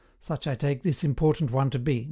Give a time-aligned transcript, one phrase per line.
[0.19, 1.99] Such I take this important one to be, viz.